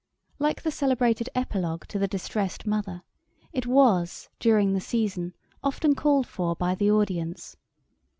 Like 0.39 0.63
the 0.63 0.71
celebrated 0.71 1.29
Epilogue 1.35 1.85
to 1.89 1.99
the 1.99 2.07
Distressed 2.07 2.65
Mother, 2.65 3.03
it 3.53 3.67
was, 3.67 4.29
during 4.39 4.73
the 4.73 4.81
season, 4.81 5.35
often 5.63 5.93
called 5.93 6.25
for 6.25 6.55
by 6.55 6.73
the 6.73 6.89
audience. 6.89 7.55